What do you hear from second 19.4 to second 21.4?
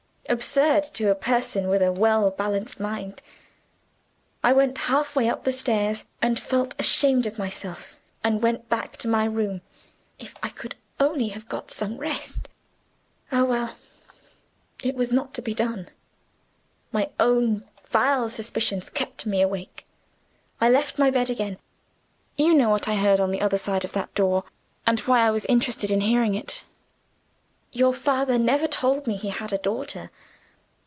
awake; I left my bed